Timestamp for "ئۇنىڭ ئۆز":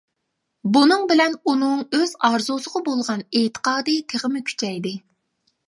1.51-2.15